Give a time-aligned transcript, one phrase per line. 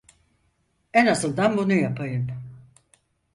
[0.93, 2.27] En azından bunu yapayım.